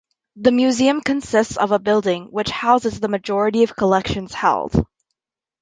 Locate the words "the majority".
2.99-3.61